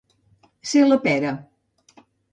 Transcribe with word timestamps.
Ser 0.71 0.81
la 0.87 0.97
pera. 1.05 1.35